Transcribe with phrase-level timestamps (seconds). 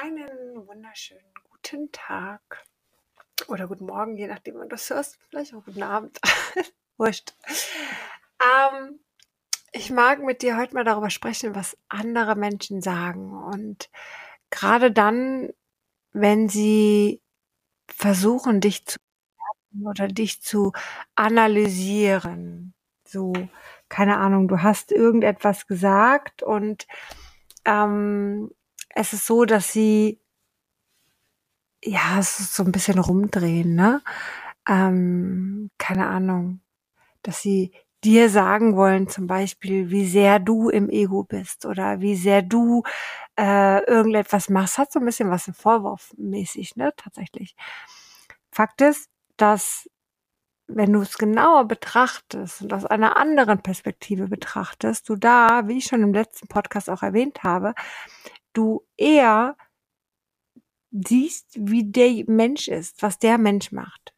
[0.00, 2.64] Einen wunderschönen guten Tag
[3.48, 5.18] oder guten Morgen, je nachdem, wann du das hörst.
[5.28, 6.20] Vielleicht auch guten Abend.
[6.98, 7.34] Wurscht.
[8.40, 9.00] Ähm,
[9.72, 13.32] ich mag mit dir heute mal darüber sprechen, was andere Menschen sagen.
[13.32, 13.90] Und
[14.50, 15.52] gerade dann,
[16.12, 17.20] wenn sie
[17.88, 18.98] versuchen, dich zu
[19.84, 20.74] oder dich zu
[21.16, 22.72] analysieren.
[23.04, 23.32] So,
[23.88, 26.86] keine Ahnung, du hast irgendetwas gesagt und
[27.64, 28.52] ähm,
[28.98, 30.20] es ist so, dass sie
[31.84, 34.02] ja, es ist so ein bisschen rumdrehen, ne?
[34.68, 36.60] Ähm, keine Ahnung,
[37.22, 37.72] dass sie
[38.04, 42.82] dir sagen wollen, zum Beispiel, wie sehr du im Ego bist oder wie sehr du
[43.38, 46.92] äh, irgendetwas machst, hat so ein bisschen was vorwurfmäßig, ne?
[46.96, 47.54] Tatsächlich.
[48.52, 49.88] Fakt ist, dass
[50.68, 55.86] wenn du es genauer betrachtest und aus einer anderen Perspektive betrachtest, du da, wie ich
[55.86, 57.74] schon im letzten Podcast auch erwähnt habe,
[58.58, 59.56] du eher
[60.90, 64.14] siehst, wie der Mensch ist, was der Mensch macht.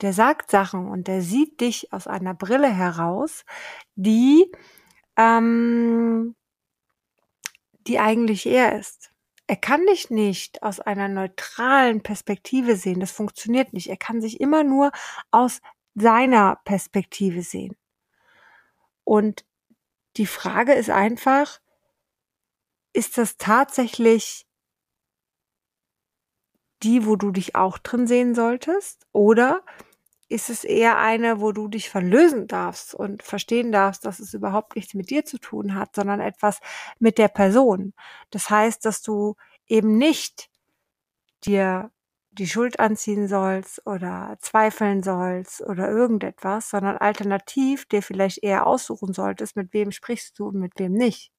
[0.00, 3.44] Der sagt Sachen und der sieht dich aus einer Brille heraus,
[3.94, 4.50] die,
[5.16, 6.34] ähm,
[7.86, 9.10] die eigentlich er ist.
[9.46, 13.00] Er kann dich nicht aus einer neutralen Perspektive sehen.
[13.00, 13.88] Das funktioniert nicht.
[13.88, 14.92] Er kann sich immer nur
[15.30, 15.60] aus
[15.94, 17.76] seiner Perspektive sehen.
[19.04, 19.44] Und
[20.16, 21.60] die Frage ist einfach,
[22.92, 24.46] ist das tatsächlich
[26.82, 29.06] die, wo du dich auch drin sehen solltest?
[29.12, 29.62] Oder
[30.28, 34.76] ist es eher eine, wo du dich verlösen darfst und verstehen darfst, dass es überhaupt
[34.76, 36.60] nichts mit dir zu tun hat, sondern etwas
[36.98, 37.94] mit der Person?
[38.30, 39.36] Das heißt, dass du
[39.68, 40.50] eben nicht
[41.44, 41.90] dir
[42.32, 49.12] die Schuld anziehen sollst oder zweifeln sollst oder irgendetwas, sondern alternativ dir vielleicht eher aussuchen
[49.14, 51.30] solltest, mit wem sprichst du und mit wem nicht.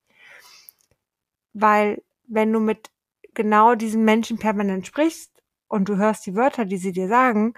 [1.53, 2.91] Weil wenn du mit
[3.33, 5.31] genau diesen Menschen permanent sprichst
[5.67, 7.53] und du hörst die Wörter, die sie dir sagen,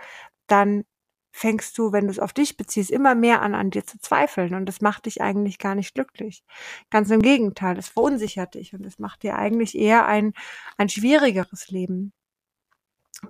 [0.48, 0.86] dann
[1.32, 4.56] fängst du, wenn du es auf dich beziehst, immer mehr an, an dir zu zweifeln.
[4.56, 6.46] Und das macht dich eigentlich gar nicht glücklich.
[6.90, 10.32] Ganz im Gegenteil, das verunsichert dich und das macht dir eigentlich eher ein,
[10.78, 12.14] ein schwierigeres Leben.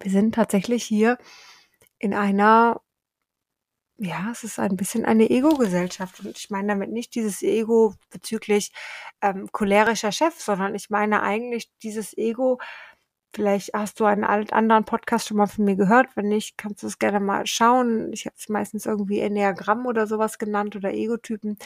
[0.01, 1.17] Wir sind tatsächlich hier
[1.97, 2.79] in einer,
[3.97, 6.19] ja, es ist ein bisschen eine Ego-Gesellschaft.
[6.19, 8.71] Und ich meine damit nicht dieses Ego bezüglich
[9.21, 12.59] ähm, cholerischer Chef, sondern ich meine eigentlich dieses Ego,
[13.35, 16.15] Vielleicht hast du einen anderen Podcast schon mal von mir gehört.
[16.15, 18.13] Wenn nicht, kannst du es gerne mal schauen.
[18.13, 21.57] Ich habe es meistens irgendwie Enneagramm oder sowas genannt oder Egotypen.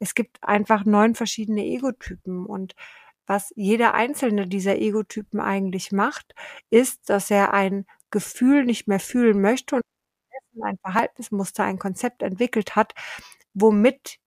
[0.00, 2.74] Es gibt einfach neun verschiedene Egotypen und
[3.26, 6.34] was jeder einzelne dieser Egotypen eigentlich macht,
[6.70, 9.82] ist, dass er ein Gefühl nicht mehr fühlen möchte und
[10.62, 12.94] ein Verhaltensmuster, ein Konzept entwickelt hat,
[13.54, 14.18] womit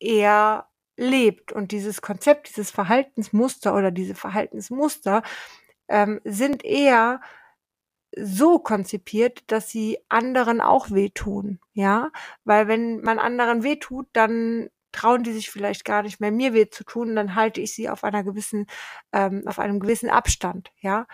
[0.00, 1.52] er lebt.
[1.52, 5.22] Und dieses Konzept, dieses Verhaltensmuster oder diese Verhaltensmuster
[5.88, 7.20] ähm, sind eher
[8.16, 12.10] so konzipiert, dass sie anderen auch wehtun, ja,
[12.44, 16.70] weil wenn man anderen wehtut, dann trauen die sich vielleicht gar nicht mehr mir weh
[16.70, 18.66] zu tun, dann halte ich sie auf einer gewissen,
[19.12, 21.06] ähm, auf einem gewissen Abstand, ja.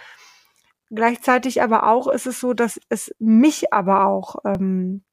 [0.90, 5.04] Gleichzeitig aber auch ist es so, dass es mich aber auch ähm,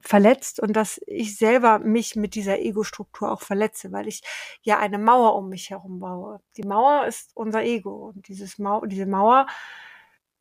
[0.00, 4.22] verletzt und dass ich selber mich mit dieser Ego-Struktur auch verletze, weil ich
[4.62, 6.40] ja eine Mauer um mich herum baue.
[6.56, 9.46] Die Mauer ist unser Ego und dieses Mau diese Mauer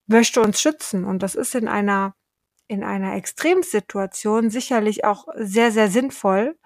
[0.07, 2.16] möchte uns schützen und das ist in einer
[2.67, 6.57] in einer Extremsituation sicherlich auch sehr sehr sinnvoll,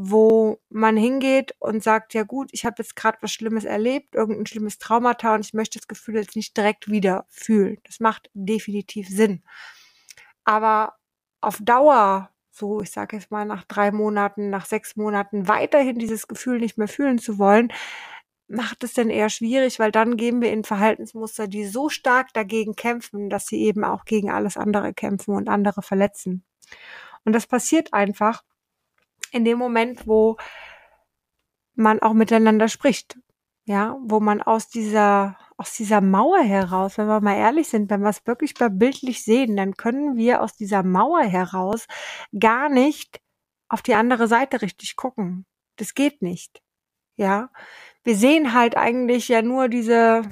[0.00, 4.46] wo man hingeht und sagt, ja gut, ich habe jetzt gerade was Schlimmes erlebt, irgendein
[4.46, 7.78] schlimmes Traumata und ich möchte das Gefühl jetzt nicht direkt wieder fühlen.
[7.82, 9.42] Das macht definitiv Sinn.
[10.44, 10.94] Aber
[11.40, 16.28] auf Dauer, so ich sage jetzt mal nach drei Monaten, nach sechs Monaten weiterhin dieses
[16.28, 17.72] Gefühl nicht mehr fühlen zu wollen,
[18.46, 22.76] macht es dann eher schwierig, weil dann gehen wir in Verhaltensmuster, die so stark dagegen
[22.76, 26.44] kämpfen, dass sie eben auch gegen alles andere kämpfen und andere verletzen.
[27.24, 28.44] Und das passiert einfach
[29.32, 30.36] in dem Moment, wo
[31.74, 33.18] man auch miteinander spricht,
[33.64, 38.02] ja, wo man aus dieser aus dieser Mauer heraus, wenn wir mal ehrlich sind, wenn
[38.02, 41.86] wir es wirklich mal bildlich sehen, dann können wir aus dieser Mauer heraus
[42.38, 43.20] gar nicht
[43.68, 45.46] auf die andere Seite richtig gucken.
[45.76, 46.62] Das geht nicht.
[47.16, 47.50] Ja,
[48.04, 50.22] wir sehen halt eigentlich ja nur diese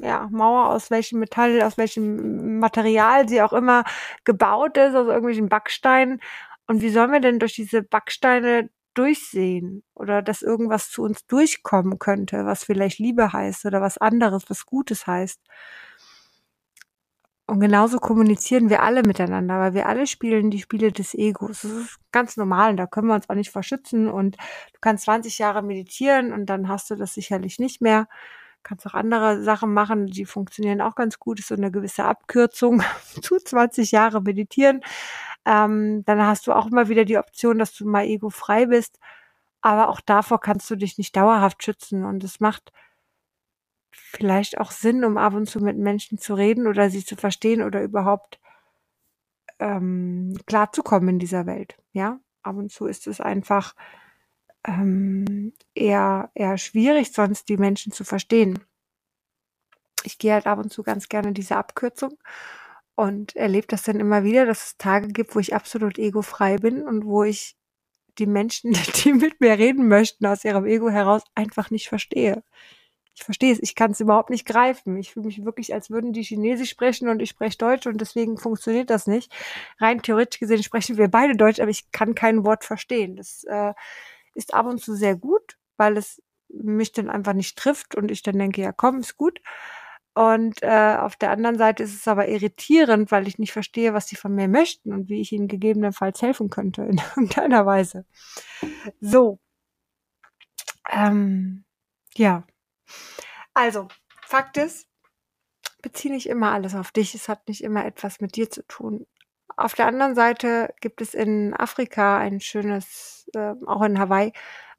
[0.00, 3.84] ja, Mauer, aus welchem Metall, aus welchem Material sie auch immer
[4.24, 6.20] gebaut ist, aus irgendwelchen Backsteinen.
[6.68, 11.98] Und wie sollen wir denn durch diese Backsteine durchsehen oder dass irgendwas zu uns durchkommen
[11.98, 15.40] könnte, was vielleicht Liebe heißt oder was anderes, was Gutes heißt.
[17.46, 21.62] Und genauso kommunizieren wir alle miteinander, weil wir alle spielen die Spiele des Egos.
[21.62, 24.08] Das ist ganz normal und da können wir uns auch nicht verschützen.
[24.08, 28.06] Und du kannst 20 Jahre meditieren und dann hast du das sicherlich nicht mehr.
[28.62, 31.38] Kannst auch andere Sachen machen, die funktionieren auch ganz gut.
[31.38, 32.82] Ist so eine gewisse Abkürzung
[33.22, 34.82] zu 20 Jahre meditieren.
[35.48, 38.98] Ähm, dann hast du auch immer wieder die Option, dass du mal egofrei bist.
[39.62, 42.04] Aber auch davor kannst du dich nicht dauerhaft schützen.
[42.04, 42.70] Und es macht
[43.90, 47.62] vielleicht auch Sinn, um ab und zu mit Menschen zu reden oder sie zu verstehen
[47.62, 48.38] oder überhaupt
[49.58, 51.78] ähm, klarzukommen in dieser Welt.
[51.92, 53.74] Ja, ab und zu ist es einfach
[54.64, 58.58] ähm, eher, eher schwierig, sonst die Menschen zu verstehen.
[60.04, 62.18] Ich gehe halt ab und zu ganz gerne diese Abkürzung
[62.98, 66.82] und erlebe das dann immer wieder, dass es Tage gibt, wo ich absolut egofrei bin
[66.82, 67.56] und wo ich
[68.18, 68.72] die Menschen,
[69.04, 72.42] die mit mir reden möchten, aus ihrem Ego heraus einfach nicht verstehe.
[73.14, 74.96] Ich verstehe es, ich kann es überhaupt nicht greifen.
[74.96, 78.36] Ich fühle mich wirklich, als würden die Chinesisch sprechen und ich spreche Deutsch und deswegen
[78.36, 79.32] funktioniert das nicht.
[79.78, 83.14] Rein theoretisch gesehen sprechen wir beide Deutsch, aber ich kann kein Wort verstehen.
[83.14, 83.74] Das äh,
[84.34, 88.22] ist ab und zu sehr gut, weil es mich dann einfach nicht trifft und ich
[88.24, 89.40] dann denke, ja komm, ist gut.
[90.18, 94.08] Und äh, auf der anderen Seite ist es aber irritierend, weil ich nicht verstehe, was
[94.08, 98.04] sie von mir möchten und wie ich ihnen gegebenenfalls helfen könnte in irgendeiner Weise.
[99.00, 99.38] So.
[100.90, 101.64] Ähm,
[102.16, 102.42] ja.
[103.54, 103.86] Also,
[104.22, 104.88] Fakt ist,
[105.82, 107.14] beziehe nicht immer alles auf dich.
[107.14, 109.06] Es hat nicht immer etwas mit dir zu tun.
[109.56, 114.32] Auf der anderen Seite gibt es in Afrika ein schönes, äh, auch in Hawaii,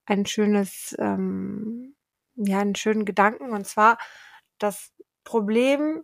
[0.06, 1.96] ein schönes, ähm,
[2.36, 3.52] ja, einen schönen Gedanken.
[3.52, 3.98] Und zwar,
[4.58, 4.92] das
[5.30, 6.04] Problem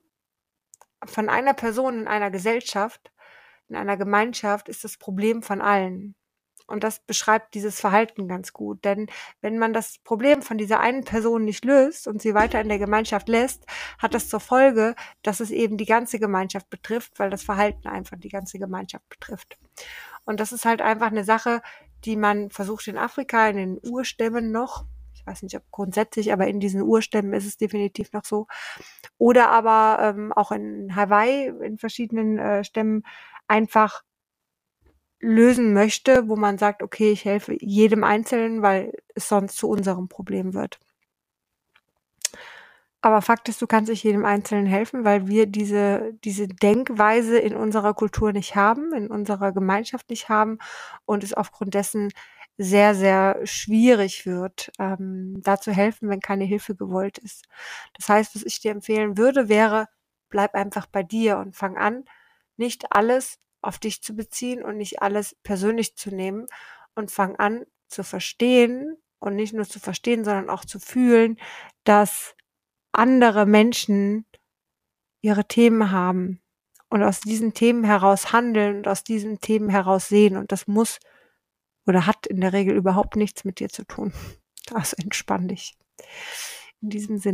[1.03, 3.11] von einer Person in einer Gesellschaft,
[3.67, 6.13] in einer Gemeinschaft, ist das Problem von allen.
[6.67, 8.85] Und das beschreibt dieses Verhalten ganz gut.
[8.85, 9.07] Denn
[9.41, 12.77] wenn man das Problem von dieser einen Person nicht löst und sie weiter in der
[12.77, 13.65] Gemeinschaft lässt,
[13.97, 14.93] hat das zur Folge,
[15.23, 19.57] dass es eben die ganze Gemeinschaft betrifft, weil das Verhalten einfach die ganze Gemeinschaft betrifft.
[20.25, 21.63] Und das ist halt einfach eine Sache,
[22.03, 24.85] die man versucht in Afrika, in den Urstämmen noch,
[25.25, 28.47] ich weiß nicht, ob grundsätzlich, aber in diesen Urstämmen ist es definitiv noch so.
[29.17, 33.03] Oder aber ähm, auch in Hawaii, in verschiedenen äh, Stämmen,
[33.47, 34.03] einfach
[35.19, 40.07] lösen möchte, wo man sagt, okay, ich helfe jedem Einzelnen, weil es sonst zu unserem
[40.09, 40.79] Problem wird.
[43.01, 47.55] Aber Fakt ist, du kannst nicht jedem Einzelnen helfen, weil wir diese, diese Denkweise in
[47.55, 50.57] unserer Kultur nicht haben, in unserer Gemeinschaft nicht haben
[51.05, 52.11] und es aufgrund dessen
[52.57, 57.45] sehr, sehr schwierig wird, ähm, da zu helfen, wenn keine Hilfe gewollt ist.
[57.97, 59.87] Das heißt, was ich dir empfehlen würde, wäre,
[60.29, 62.05] bleib einfach bei dir und fang an,
[62.57, 66.47] nicht alles auf dich zu beziehen und nicht alles persönlich zu nehmen
[66.95, 71.37] und fang an zu verstehen und nicht nur zu verstehen, sondern auch zu fühlen,
[71.83, 72.35] dass
[72.91, 74.25] andere Menschen
[75.21, 76.41] ihre Themen haben
[76.89, 80.99] und aus diesen Themen heraus handeln und aus diesen Themen heraus sehen und das muss
[81.85, 84.13] oder hat in der Regel überhaupt nichts mit dir zu tun.
[84.73, 85.77] Also entspann dich.
[86.81, 87.33] In diesem Sinne.